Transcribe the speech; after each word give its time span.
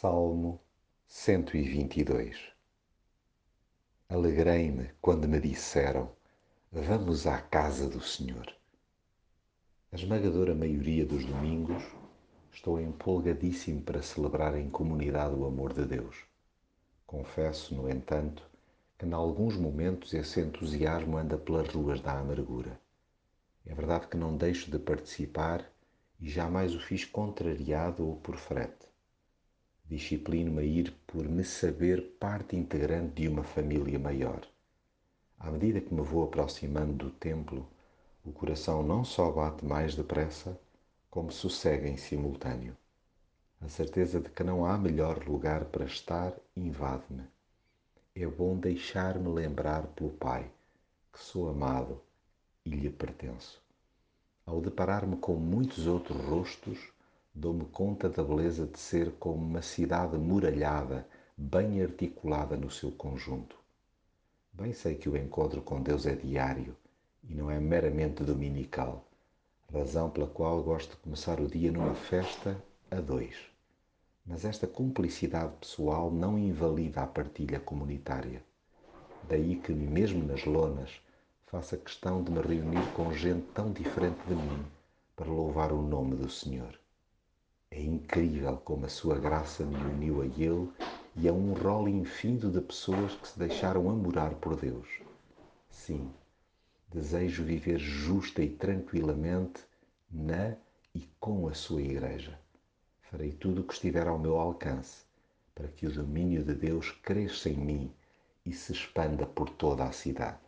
Salmo 0.00 0.60
122 1.08 2.36
Alegrei-me 4.08 4.92
quando 5.00 5.26
me 5.26 5.40
disseram: 5.40 6.12
Vamos 6.70 7.26
à 7.26 7.40
casa 7.40 7.88
do 7.88 8.00
Senhor. 8.00 8.46
A 9.90 9.96
esmagadora 9.96 10.54
maioria 10.54 11.04
dos 11.04 11.24
domingos 11.24 11.82
estou 12.52 12.80
empolgadíssimo 12.80 13.82
para 13.82 14.00
celebrar 14.00 14.56
em 14.56 14.70
comunidade 14.70 15.34
o 15.34 15.44
amor 15.44 15.72
de 15.72 15.84
Deus. 15.84 16.16
Confesso, 17.04 17.74
no 17.74 17.90
entanto, 17.90 18.48
que 18.96 19.04
em 19.04 19.12
alguns 19.12 19.56
momentos 19.56 20.14
esse 20.14 20.40
entusiasmo 20.40 21.16
anda 21.16 21.36
pelas 21.36 21.66
ruas 21.70 22.00
da 22.00 22.16
amargura. 22.16 22.80
É 23.66 23.74
verdade 23.74 24.06
que 24.06 24.16
não 24.16 24.36
deixo 24.36 24.70
de 24.70 24.78
participar 24.78 25.68
e 26.20 26.28
jamais 26.28 26.72
o 26.76 26.78
fiz 26.78 27.04
contrariado 27.04 28.06
ou 28.06 28.14
por 28.14 28.36
frete 28.36 28.86
disciplino-me 29.88 30.60
a 30.60 30.64
ir 30.64 30.92
por 31.06 31.26
me 31.26 31.42
saber 31.42 32.02
parte 32.20 32.54
integrante 32.54 33.22
de 33.22 33.28
uma 33.28 33.42
família 33.42 33.98
maior. 33.98 34.46
À 35.38 35.50
medida 35.50 35.80
que 35.80 35.94
me 35.94 36.02
vou 36.02 36.24
aproximando 36.24 36.92
do 36.92 37.10
templo, 37.10 37.66
o 38.24 38.30
coração 38.30 38.82
não 38.82 39.02
só 39.02 39.30
bate 39.30 39.64
mais 39.64 39.94
depressa, 39.94 40.60
como 41.10 41.32
sossega 41.32 41.88
em 41.88 41.96
simultâneo. 41.96 42.76
A 43.60 43.68
certeza 43.68 44.20
de 44.20 44.28
que 44.28 44.44
não 44.44 44.66
há 44.66 44.76
melhor 44.76 45.26
lugar 45.26 45.64
para 45.64 45.86
estar 45.86 46.34
invade-me. 46.54 47.24
É 48.14 48.26
bom 48.26 48.56
deixar-me 48.56 49.28
lembrar 49.28 49.86
pelo 49.88 50.10
Pai 50.10 50.50
que 51.12 51.18
sou 51.18 51.48
amado 51.48 52.00
e 52.64 52.70
lhe 52.70 52.90
pertenço. 52.90 53.62
Ao 54.44 54.60
deparar-me 54.60 55.16
com 55.16 55.34
muitos 55.34 55.86
outros 55.86 56.20
rostos, 56.24 56.78
dou-me 57.38 57.66
conta 57.66 58.08
da 58.08 58.24
beleza 58.24 58.66
de 58.66 58.80
ser 58.80 59.12
como 59.12 59.36
uma 59.36 59.62
cidade 59.62 60.18
muralhada, 60.18 61.06
bem 61.36 61.80
articulada 61.80 62.56
no 62.56 62.68
seu 62.68 62.90
conjunto. 62.90 63.56
Bem 64.52 64.72
sei 64.72 64.96
que 64.96 65.08
o 65.08 65.16
encontro 65.16 65.62
com 65.62 65.80
Deus 65.80 66.04
é 66.04 66.16
diário 66.16 66.76
e 67.22 67.36
não 67.36 67.48
é 67.48 67.60
meramente 67.60 68.24
dominical, 68.24 69.08
razão 69.72 70.10
pela 70.10 70.26
qual 70.26 70.60
gosto 70.64 70.90
de 70.90 70.96
começar 70.96 71.40
o 71.40 71.46
dia 71.46 71.70
numa 71.70 71.94
festa 71.94 72.60
a 72.90 72.96
dois. 72.96 73.36
Mas 74.26 74.44
esta 74.44 74.66
cumplicidade 74.66 75.52
pessoal 75.60 76.10
não 76.10 76.36
invalida 76.36 77.02
a 77.02 77.06
partilha 77.06 77.60
comunitária. 77.60 78.42
Daí 79.28 79.54
que, 79.54 79.72
mesmo 79.72 80.26
nas 80.26 80.44
lonas, 80.44 81.00
faça 81.46 81.76
questão 81.76 82.20
de 82.20 82.32
me 82.32 82.40
reunir 82.40 82.84
com 82.94 83.12
gente 83.12 83.46
tão 83.54 83.72
diferente 83.72 84.18
de 84.26 84.34
mim 84.34 84.66
para 85.14 85.30
louvar 85.30 85.72
o 85.72 85.80
nome 85.80 86.16
do 86.16 86.28
Senhor. 86.28 86.76
É 87.70 87.80
incrível 87.80 88.56
como 88.58 88.86
a 88.86 88.88
sua 88.88 89.18
graça 89.18 89.64
me 89.64 89.76
uniu 89.76 90.20
a 90.22 90.26
Ele 90.26 90.68
e 91.14 91.28
a 91.28 91.32
um 91.32 91.52
rol 91.52 91.88
infinito 91.88 92.50
de 92.50 92.60
pessoas 92.60 93.14
que 93.14 93.28
se 93.28 93.38
deixaram 93.38 93.88
amorar 93.88 94.34
por 94.34 94.56
Deus. 94.56 94.88
Sim, 95.70 96.10
desejo 96.92 97.44
viver 97.44 97.78
justa 97.78 98.42
e 98.42 98.50
tranquilamente 98.50 99.60
na 100.10 100.56
e 100.94 101.06
com 101.20 101.46
a 101.46 101.54
sua 101.54 101.82
Igreja. 101.82 102.40
Farei 103.02 103.32
tudo 103.32 103.60
o 103.60 103.64
que 103.64 103.74
estiver 103.74 104.08
ao 104.08 104.18
meu 104.18 104.38
alcance 104.38 105.04
para 105.54 105.68
que 105.68 105.86
o 105.86 105.92
domínio 105.92 106.42
de 106.42 106.54
Deus 106.54 106.90
cresça 107.02 107.48
em 107.48 107.56
mim 107.56 107.92
e 108.44 108.52
se 108.52 108.72
expanda 108.72 109.26
por 109.26 109.50
toda 109.50 109.84
a 109.84 109.92
cidade. 109.92 110.47